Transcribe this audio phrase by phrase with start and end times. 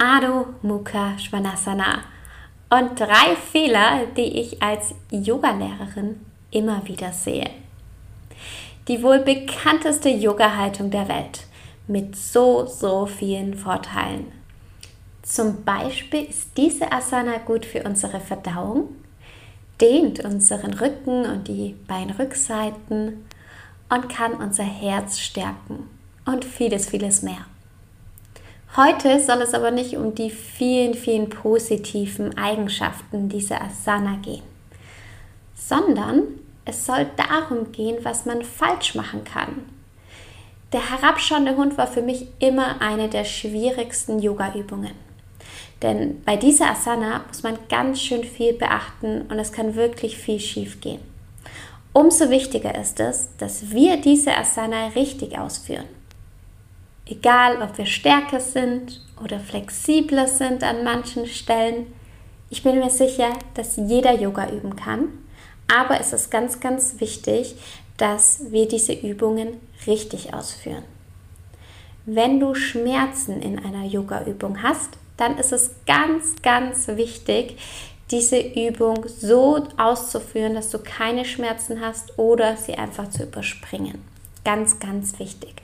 [0.00, 2.04] Adho Mukha Svanasana,
[2.70, 6.20] und drei Fehler, die ich als Yogalehrerin
[6.52, 7.50] immer wieder sehe.
[8.86, 11.46] Die wohl bekannteste Yoga-Haltung der Welt
[11.88, 14.30] mit so, so vielen Vorteilen.
[15.22, 18.90] Zum Beispiel ist diese Asana gut für unsere Verdauung,
[19.80, 23.24] dehnt unseren Rücken und die Beinrückseiten
[23.88, 25.90] und kann unser Herz stärken
[26.24, 27.46] und vieles, vieles mehr.
[28.76, 34.42] Heute soll es aber nicht um die vielen, vielen positiven Eigenschaften dieser Asana gehen,
[35.54, 36.22] sondern
[36.64, 39.64] es soll darum gehen, was man falsch machen kann.
[40.72, 44.92] Der herabschauende Hund war für mich immer eine der schwierigsten Yoga-Übungen.
[45.80, 50.40] Denn bei dieser Asana muss man ganz schön viel beachten und es kann wirklich viel
[50.40, 51.00] schief gehen.
[51.94, 55.97] Umso wichtiger ist es, dass wir diese Asana richtig ausführen.
[57.08, 61.86] Egal, ob wir stärker sind oder flexibler sind an manchen Stellen,
[62.50, 65.08] ich bin mir sicher, dass jeder Yoga üben kann.
[65.74, 67.56] Aber es ist ganz, ganz wichtig,
[67.98, 70.84] dass wir diese Übungen richtig ausführen.
[72.06, 77.58] Wenn du Schmerzen in einer Yoga-Übung hast, dann ist es ganz, ganz wichtig,
[78.10, 84.02] diese Übung so auszuführen, dass du keine Schmerzen hast oder sie einfach zu überspringen.
[84.44, 85.56] Ganz, ganz wichtig.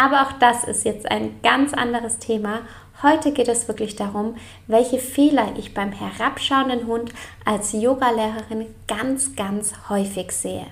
[0.00, 2.60] Aber auch das ist jetzt ein ganz anderes Thema.
[3.02, 4.34] Heute geht es wirklich darum,
[4.66, 7.12] welche Fehler ich beim herabschauenden Hund
[7.44, 10.66] als Yogalehrerin ganz, ganz häufig sehe.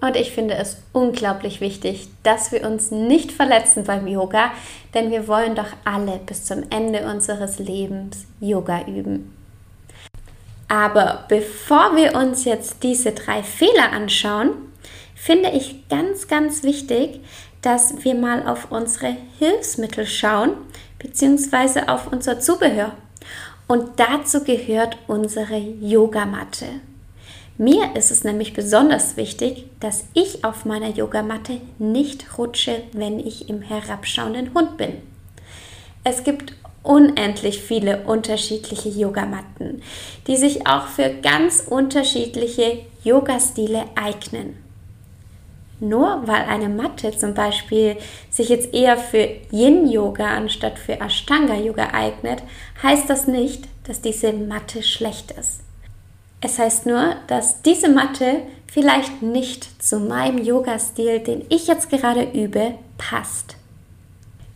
[0.00, 4.52] Und ich finde es unglaublich wichtig, dass wir uns nicht verletzen beim Yoga,
[4.94, 9.36] denn wir wollen doch alle bis zum Ende unseres Lebens Yoga üben.
[10.68, 14.50] Aber bevor wir uns jetzt diese drei Fehler anschauen,
[15.16, 17.20] finde ich ganz, ganz wichtig,
[17.62, 20.52] dass wir mal auf unsere Hilfsmittel schauen,
[20.98, 22.92] beziehungsweise auf unser Zubehör.
[23.66, 26.66] Und dazu gehört unsere Yogamatte.
[27.56, 33.50] Mir ist es nämlich besonders wichtig, dass ich auf meiner Yogamatte nicht rutsche, wenn ich
[33.50, 34.94] im herabschauenden Hund bin.
[36.02, 39.82] Es gibt unendlich viele unterschiedliche Yogamatten,
[40.26, 44.69] die sich auch für ganz unterschiedliche Yoga-Stile eignen.
[45.80, 47.96] Nur weil eine Matte zum Beispiel
[48.28, 52.42] sich jetzt eher für Yin-Yoga anstatt für Ashtanga-Yoga eignet,
[52.82, 55.60] heißt das nicht, dass diese Matte schlecht ist.
[56.42, 62.22] Es heißt nur, dass diese Matte vielleicht nicht zu meinem Yoga-Stil, den ich jetzt gerade
[62.22, 63.56] übe, passt.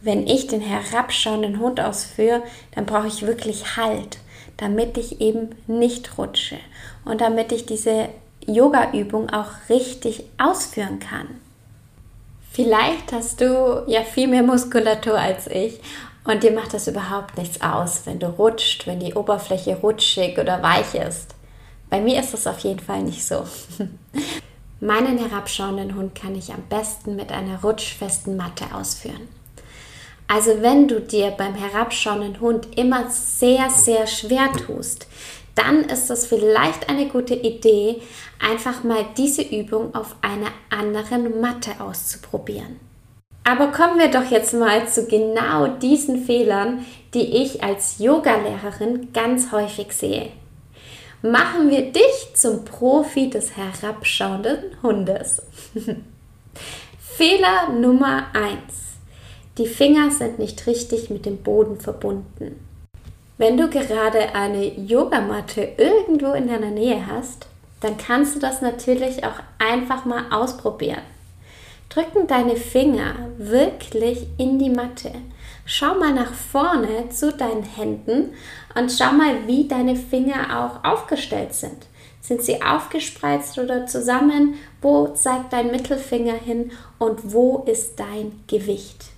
[0.00, 2.42] Wenn ich den herabschauenden Hund ausführe,
[2.74, 4.18] dann brauche ich wirklich Halt,
[4.56, 6.58] damit ich eben nicht rutsche
[7.04, 8.08] und damit ich diese
[8.46, 11.28] Yoga-Übung auch richtig ausführen kann.
[12.52, 15.80] Vielleicht hast du ja viel mehr Muskulatur als ich
[16.24, 20.62] und dir macht das überhaupt nichts aus, wenn du rutscht, wenn die Oberfläche rutschig oder
[20.62, 21.34] weich ist.
[21.90, 23.44] Bei mir ist das auf jeden Fall nicht so.
[24.80, 29.28] Meinen herabschauenden Hund kann ich am besten mit einer rutschfesten Matte ausführen.
[30.28, 35.06] Also wenn du dir beim herabschauenden Hund immer sehr, sehr schwer tust,
[35.56, 38.00] dann ist es vielleicht eine gute Idee,
[38.38, 42.78] einfach mal diese Übung auf einer anderen Matte auszuprobieren.
[43.42, 46.84] Aber kommen wir doch jetzt mal zu genau diesen Fehlern,
[47.14, 50.30] die ich als Yogalehrerin ganz häufig sehe.
[51.22, 55.42] Machen wir dich zum Profi des herabschauenden Hundes.
[56.98, 58.58] Fehler Nummer 1.
[59.58, 62.65] Die Finger sind nicht richtig mit dem Boden verbunden.
[63.38, 67.46] Wenn du gerade eine Yogamatte irgendwo in deiner Nähe hast,
[67.80, 71.02] dann kannst du das natürlich auch einfach mal ausprobieren.
[71.90, 75.12] Drücken deine Finger wirklich in die Matte.
[75.66, 78.30] Schau mal nach vorne zu deinen Händen
[78.74, 81.86] und schau mal, wie deine Finger auch aufgestellt sind.
[82.22, 84.54] Sind sie aufgespreizt oder zusammen?
[84.80, 89.15] Wo zeigt dein Mittelfinger hin und wo ist dein Gewicht?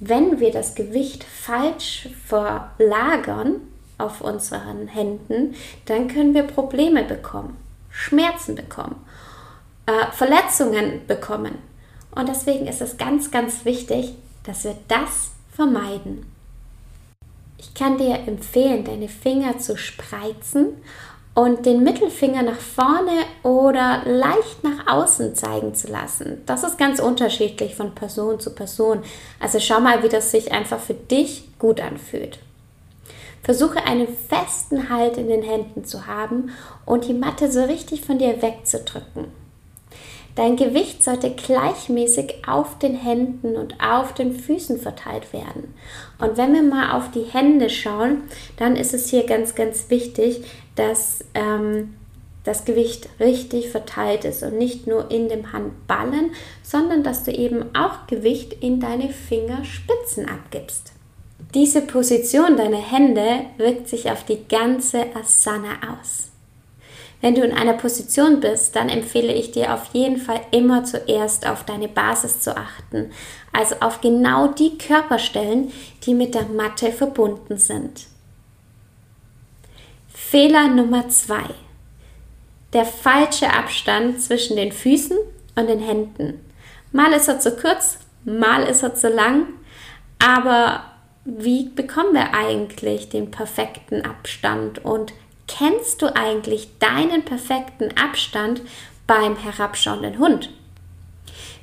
[0.00, 3.56] Wenn wir das Gewicht falsch verlagern
[3.98, 5.54] auf unseren Händen,
[5.86, 7.56] dann können wir Probleme bekommen,
[7.90, 8.96] Schmerzen bekommen,
[9.86, 11.58] äh, Verletzungen bekommen.
[12.12, 14.14] Und deswegen ist es ganz, ganz wichtig,
[14.44, 16.26] dass wir das vermeiden.
[17.58, 20.76] Ich kann dir empfehlen, deine Finger zu spreizen
[21.38, 23.12] und den Mittelfinger nach vorne
[23.44, 26.42] oder leicht nach außen zeigen zu lassen.
[26.46, 29.02] Das ist ganz unterschiedlich von Person zu Person.
[29.38, 32.40] Also schau mal, wie das sich einfach für dich gut anfühlt.
[33.44, 36.50] Versuche einen festen Halt in den Händen zu haben
[36.84, 39.26] und die Matte so richtig von dir wegzudrücken.
[40.38, 45.74] Dein Gewicht sollte gleichmäßig auf den Händen und auf den Füßen verteilt werden.
[46.20, 48.22] Und wenn wir mal auf die Hände schauen,
[48.56, 50.44] dann ist es hier ganz, ganz wichtig,
[50.76, 51.94] dass ähm,
[52.44, 56.30] das Gewicht richtig verteilt ist und nicht nur in dem Handballen,
[56.62, 60.92] sondern dass du eben auch Gewicht in deine Fingerspitzen abgibst.
[61.52, 66.27] Diese Position deiner Hände wirkt sich auf die ganze Asana aus.
[67.20, 71.48] Wenn du in einer Position bist, dann empfehle ich dir auf jeden Fall immer zuerst
[71.48, 73.10] auf deine Basis zu achten,
[73.52, 75.72] also auf genau die Körperstellen,
[76.04, 78.06] die mit der Matte verbunden sind.
[80.08, 81.44] Fehler Nummer zwei:
[82.72, 85.16] Der falsche Abstand zwischen den Füßen
[85.56, 86.40] und den Händen.
[86.92, 89.46] Mal ist er zu kurz, mal ist er zu lang,
[90.18, 90.84] aber
[91.24, 95.12] wie bekommen wir eigentlich den perfekten Abstand und
[95.48, 98.60] Kennst du eigentlich deinen perfekten Abstand
[99.06, 100.50] beim herabschauenden Hund?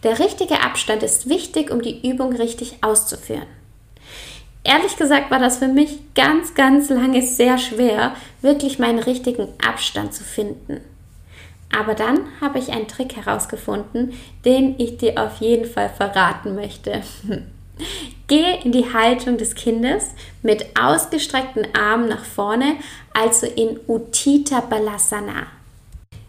[0.04, 3.48] Der richtige Abstand ist wichtig, um die Übung richtig auszuführen.
[4.64, 10.14] Ehrlich gesagt war das für mich ganz, ganz lange sehr schwer, wirklich meinen richtigen Abstand
[10.14, 10.82] zu finden.
[11.76, 17.04] Aber dann habe ich einen Trick herausgefunden, den ich dir auf jeden Fall verraten möchte.
[18.28, 20.12] Gehe in die Haltung des Kindes
[20.42, 22.78] mit ausgestreckten Armen nach vorne,
[23.14, 25.48] also in Uttita Balasana.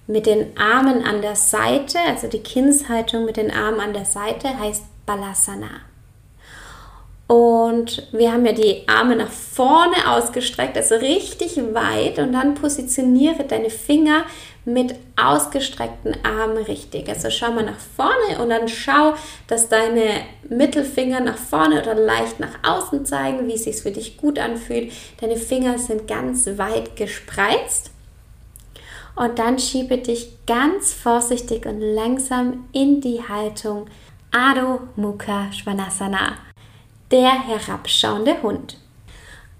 [0.06, 4.58] Mit den Armen an der Seite, also die Kindshaltung mit den Armen an der Seite
[4.58, 5.80] heißt Balasana.
[7.26, 12.18] Und wir haben ja die Arme nach vorne ausgestreckt, also richtig weit.
[12.20, 14.24] Und dann positioniere deine Finger
[14.66, 17.08] mit ausgestreckten Armen richtig.
[17.08, 19.14] Also schau mal nach vorne und dann schau,
[19.46, 24.16] dass deine Mittelfinger nach vorne oder leicht nach außen zeigen, wie es sich für dich
[24.16, 24.92] gut anfühlt.
[25.20, 27.90] Deine Finger sind ganz weit gespreizt.
[29.14, 33.86] Und dann schiebe dich ganz vorsichtig und langsam in die Haltung
[34.30, 36.34] Adho Mukha Svanasana
[37.10, 38.76] der herabschauende Hund.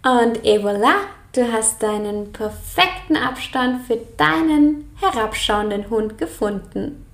[0.02, 0.94] Und et voilà,
[1.36, 7.04] du hast deinen perfekten Abstand für deinen herabschauenden Hund gefunden.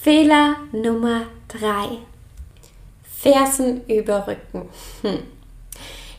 [0.00, 1.98] Fehler Nummer 3.
[3.02, 4.68] Fersen über Rücken.
[5.02, 5.22] Hm.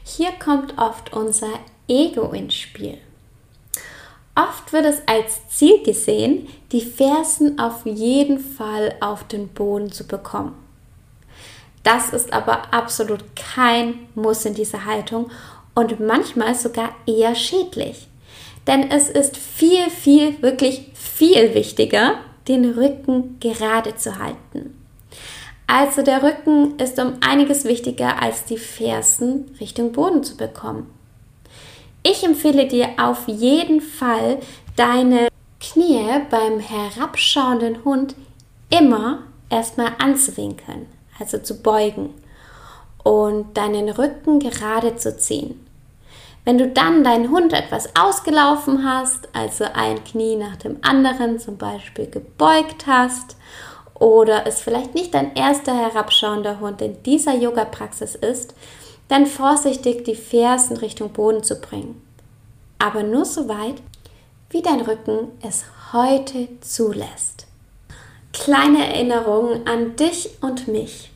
[0.04, 2.98] Hier kommt oft unser Ego ins Spiel.
[4.36, 10.06] Oft wird es als Ziel gesehen, die Fersen auf jeden Fall auf den Boden zu
[10.06, 10.56] bekommen.
[11.84, 15.32] Das ist aber absolut kein Muss in dieser Haltung
[15.78, 18.08] und manchmal sogar eher schädlich.
[18.66, 22.16] Denn es ist viel, viel, wirklich viel wichtiger,
[22.48, 24.76] den Rücken gerade zu halten.
[25.68, 30.90] Also der Rücken ist um einiges wichtiger als die Fersen Richtung Boden zu bekommen.
[32.02, 34.40] Ich empfehle dir auf jeden Fall,
[34.76, 35.28] deine
[35.60, 38.16] Knie beim herabschauenden Hund
[38.70, 40.88] immer erstmal anzuwinkeln
[41.20, 42.14] also zu beugen
[43.04, 45.67] und deinen Rücken gerade zu ziehen.
[46.48, 51.58] Wenn du dann deinen Hund etwas ausgelaufen hast, also ein Knie nach dem anderen zum
[51.58, 53.36] Beispiel gebeugt hast
[53.96, 58.56] oder es vielleicht nicht dein erster herabschauender Hund in dieser Yoga-Praxis ist,
[59.10, 62.02] dann vorsichtig die Fersen Richtung Boden zu bringen.
[62.80, 63.82] Aber nur so weit,
[64.50, 67.48] wie dein Rücken es heute zulässt.
[68.32, 71.12] Kleine Erinnerung an dich und mich.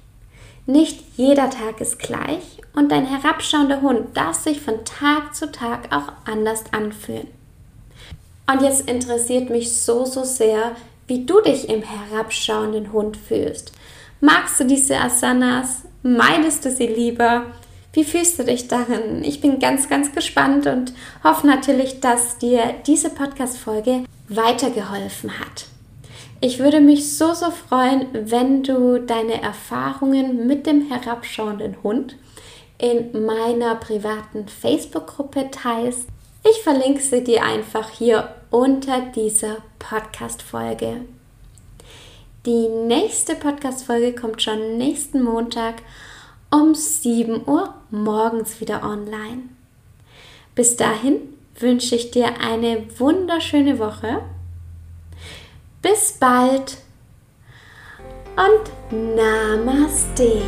[0.65, 5.93] Nicht jeder Tag ist gleich und dein herabschauender Hund darf sich von Tag zu Tag
[5.93, 7.27] auch anders anfühlen.
[8.51, 10.75] Und jetzt interessiert mich so, so sehr,
[11.07, 13.71] wie du dich im herabschauenden Hund fühlst.
[14.19, 15.83] Magst du diese Asanas?
[16.03, 17.45] Meidest du sie lieber?
[17.93, 19.23] Wie fühlst du dich darin?
[19.23, 25.65] Ich bin ganz, ganz gespannt und hoffe natürlich, dass dir diese Podcast-Folge weitergeholfen hat.
[26.43, 32.17] Ich würde mich so, so freuen, wenn du deine Erfahrungen mit dem herabschauenden Hund
[32.79, 36.07] in meiner privaten Facebook-Gruppe teilst.
[36.43, 41.01] Ich verlinke sie dir einfach hier unter dieser Podcast-Folge.
[42.47, 45.83] Die nächste Podcast-Folge kommt schon nächsten Montag
[46.49, 49.43] um 7 Uhr morgens wieder online.
[50.55, 51.17] Bis dahin
[51.59, 54.23] wünsche ich dir eine wunderschöne Woche
[55.81, 56.77] bis bald
[58.35, 60.41] und Namaste.